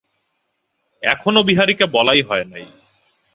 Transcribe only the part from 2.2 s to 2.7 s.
হয় নাই।